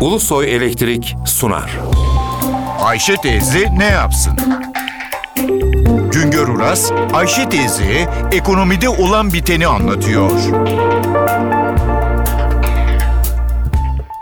Ulusoy 0.00 0.54
Elektrik 0.56 1.16
sunar. 1.26 1.78
Ayşe 2.80 3.16
teyze 3.16 3.78
ne 3.78 3.84
yapsın? 3.84 4.32
Güngör 6.12 6.48
Uras, 6.48 6.92
Ayşe 7.12 7.48
teyze 7.48 8.08
ekonomide 8.32 8.88
olan 8.88 9.32
biteni 9.32 9.66
anlatıyor. 9.66 10.30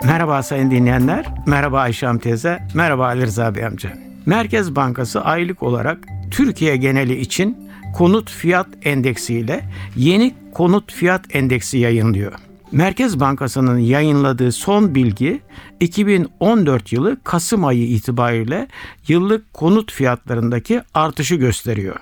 Merhaba 0.03 0.43
sayın 0.43 0.71
dinleyenler, 0.71 1.25
merhaba 1.45 1.79
Ayşem 1.79 2.19
teyze, 2.19 2.59
merhaba 2.73 3.05
Ali 3.05 3.21
Rıza 3.21 3.55
Bey 3.55 3.65
amca. 3.65 3.89
Merkez 4.25 4.75
Bankası 4.75 5.21
aylık 5.21 5.63
olarak 5.63 5.97
Türkiye 6.31 6.77
geneli 6.77 7.19
için 7.19 7.69
konut 7.95 8.31
fiyat 8.31 8.67
endeksi 8.83 9.33
ile 9.33 9.61
yeni 9.95 10.35
konut 10.53 10.93
fiyat 10.93 11.35
endeksi 11.35 11.77
yayınlıyor. 11.77 12.48
Merkez 12.71 13.19
Bankası'nın 13.19 13.77
yayınladığı 13.77 14.51
son 14.51 14.95
bilgi 14.95 15.41
2014 15.79 16.93
yılı 16.93 17.17
Kasım 17.23 17.65
ayı 17.65 17.87
itibariyle 17.87 18.67
yıllık 19.07 19.53
konut 19.53 19.91
fiyatlarındaki 19.91 20.81
artışı 20.93 21.35
gösteriyor. 21.35 21.95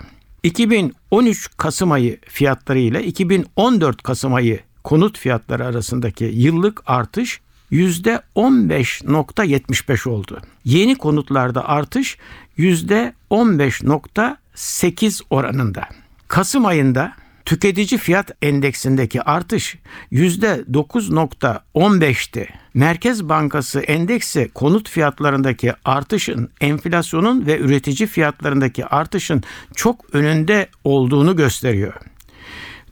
2013 0.43 1.49
Kasım 1.57 1.91
ayı 1.91 2.19
fiyatları 2.21 2.79
ile 2.79 3.03
2014 3.03 4.03
Kasım 4.03 4.33
ayı 4.33 4.59
konut 4.83 5.19
fiyatları 5.19 5.65
arasındaki 5.65 6.25
yıllık 6.25 6.83
artış 6.85 7.41
%15.75 7.71 10.09
oldu. 10.09 10.41
Yeni 10.65 10.95
konutlarda 10.95 11.69
artış 11.69 12.17
%15.8 12.57 15.21
oranında. 15.29 15.83
Kasım 16.27 16.65
ayında 16.65 17.13
tüketici 17.47 17.97
fiyat 17.97 18.31
endeksindeki 18.41 19.21
artış 19.21 19.77
%9.15'ti. 20.11 22.49
Merkez 22.73 23.29
Bankası 23.29 23.79
endeksi 23.79 24.49
konut 24.53 24.89
fiyatlarındaki 24.89 25.73
artışın 25.85 26.49
enflasyonun 26.61 27.45
ve 27.45 27.59
üretici 27.59 28.07
fiyatlarındaki 28.07 28.85
artışın 28.85 29.43
çok 29.75 30.15
önünde 30.15 30.69
olduğunu 30.83 31.35
gösteriyor. 31.35 31.93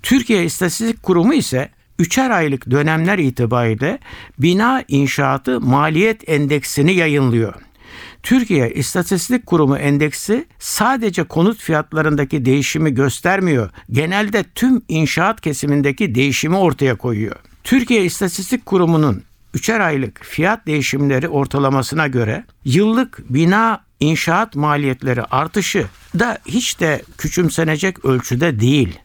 Türkiye 0.04 0.46
İstatistik 0.46 1.04
Kurumu 1.04 1.34
ise 1.34 1.70
üçer 2.00 2.30
aylık 2.30 2.72
dönemler 2.72 3.18
itibariyle 3.18 4.00
bina 4.40 4.84
inşaatı 4.88 5.62
maliyet 5.62 6.30
endeksini 6.30 6.94
yayınlıyor. 6.94 7.54
Türkiye 8.24 8.72
İstatistik 8.72 9.46
Kurumu 9.46 9.78
endeksi 9.78 10.46
sadece 10.60 11.24
konut 11.24 11.58
fiyatlarındaki 11.58 12.46
değişimi 12.46 12.94
göstermiyor. 12.94 13.70
Genelde 13.92 14.44
tüm 14.44 14.82
inşaat 14.88 15.42
kesimindeki 15.42 16.16
değişimi 16.16 16.56
ortaya 16.56 16.96
koyuyor. 16.96 17.36
Türkiye 17.64 18.06
İstatistik 18.06 18.66
Kurumu'nun 18.66 19.24
üçer 19.54 19.80
aylık 19.80 20.24
fiyat 20.24 20.68
değişimleri 20.68 21.28
ortalamasına 21.28 22.08
göre 22.08 22.46
yıllık 22.66 23.20
bina 23.30 23.82
inşaat 24.00 24.56
maliyetleri 24.56 25.24
artışı 25.24 25.86
da 26.20 26.38
hiç 26.46 26.80
de 26.80 27.02
küçümsenecek 27.18 28.06
ölçüde 28.06 28.60
değil. 28.60 29.00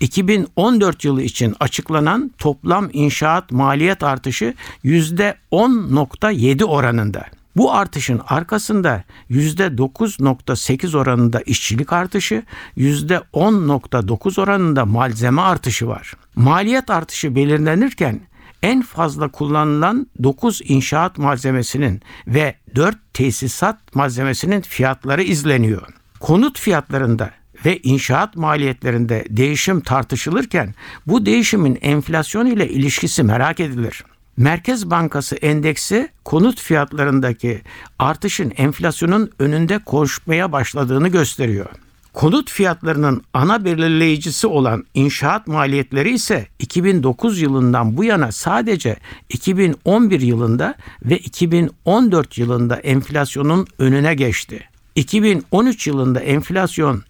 2014 0.00 1.04
yılı 1.04 1.22
için 1.22 1.54
açıklanan 1.60 2.30
toplam 2.38 2.88
inşaat 2.92 3.52
maliyet 3.52 4.02
artışı 4.02 4.54
%10.7 4.84 6.64
oranında. 6.64 7.26
Bu 7.56 7.72
artışın 7.72 8.20
arkasında 8.28 9.04
%9.8 9.30 10.96
oranında 10.96 11.40
işçilik 11.40 11.92
artışı, 11.92 12.42
%10.9 12.76 14.40
oranında 14.40 14.84
malzeme 14.84 15.42
artışı 15.42 15.88
var. 15.88 16.14
Maliyet 16.34 16.90
artışı 16.90 17.34
belirlenirken 17.34 18.20
en 18.62 18.82
fazla 18.82 19.28
kullanılan 19.28 20.06
9 20.22 20.60
inşaat 20.64 21.18
malzemesinin 21.18 22.02
ve 22.26 22.54
4 22.74 22.96
tesisat 23.14 23.94
malzemesinin 23.94 24.60
fiyatları 24.60 25.22
izleniyor. 25.22 25.88
Konut 26.20 26.60
fiyatlarında 26.60 27.30
ve 27.64 27.78
inşaat 27.82 28.36
maliyetlerinde 28.36 29.24
değişim 29.30 29.80
tartışılırken 29.80 30.74
bu 31.06 31.26
değişimin 31.26 31.78
enflasyon 31.82 32.46
ile 32.46 32.68
ilişkisi 32.68 33.22
merak 33.22 33.60
edilir. 33.60 34.04
Merkez 34.40 34.90
Bankası 34.90 35.36
endeksi 35.36 36.08
konut 36.24 36.60
fiyatlarındaki 36.60 37.60
artışın 37.98 38.52
enflasyonun 38.56 39.30
önünde 39.38 39.78
koşmaya 39.78 40.52
başladığını 40.52 41.08
gösteriyor. 41.08 41.66
Konut 42.12 42.50
fiyatlarının 42.50 43.22
ana 43.34 43.64
belirleyicisi 43.64 44.46
olan 44.46 44.84
inşaat 44.94 45.46
maliyetleri 45.46 46.10
ise 46.10 46.46
2009 46.58 47.40
yılından 47.40 47.96
bu 47.96 48.04
yana 48.04 48.32
sadece 48.32 48.96
2011 49.28 50.20
yılında 50.20 50.74
ve 51.04 51.18
2014 51.18 52.38
yılında 52.38 52.76
enflasyonun 52.76 53.66
önüne 53.78 54.14
geçti. 54.14 54.60
2013 54.94 55.86
yılında 55.86 56.20
enflasyon 56.20 57.02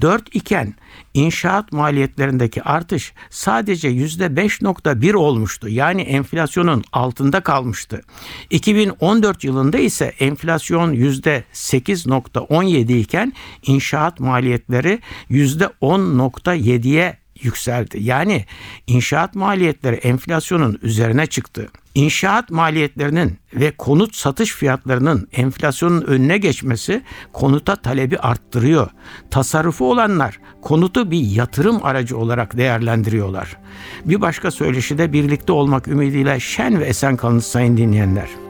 %7.4 0.00 0.20
iken 0.32 0.74
inşaat 1.14 1.72
maliyetlerindeki 1.72 2.62
artış 2.62 3.12
sadece 3.30 3.88
%5.1 3.88 5.14
olmuştu. 5.14 5.68
Yani 5.68 6.02
enflasyonun 6.02 6.84
altında 6.92 7.40
kalmıştı. 7.40 8.02
2014 8.50 9.44
yılında 9.44 9.78
ise 9.78 10.04
enflasyon 10.04 10.94
%8.17 10.94 12.92
iken 12.92 13.32
inşaat 13.66 14.20
maliyetleri 14.20 15.00
%10.7'ye 15.30 17.20
yükseldi. 17.44 17.98
Yani 18.00 18.44
inşaat 18.86 19.34
maliyetleri 19.34 19.96
enflasyonun 19.96 20.78
üzerine 20.82 21.26
çıktı. 21.26 21.68
İnşaat 21.94 22.50
maliyetlerinin 22.50 23.38
ve 23.54 23.70
konut 23.70 24.16
satış 24.16 24.52
fiyatlarının 24.52 25.28
enflasyonun 25.32 26.02
önüne 26.02 26.38
geçmesi 26.38 27.02
konuta 27.32 27.76
talebi 27.76 28.18
arttırıyor. 28.18 28.90
Tasarrufu 29.30 29.90
olanlar 29.90 30.40
konutu 30.62 31.10
bir 31.10 31.20
yatırım 31.20 31.84
aracı 31.84 32.18
olarak 32.18 32.56
değerlendiriyorlar. 32.56 33.56
Bir 34.04 34.20
başka 34.20 34.50
söyleşide 34.50 35.12
birlikte 35.12 35.52
olmak 35.52 35.88
ümidiyle 35.88 36.40
şen 36.40 36.80
ve 36.80 36.84
esen 36.84 37.16
kalın 37.16 37.38
sayın 37.38 37.76
dinleyenler. 37.76 38.49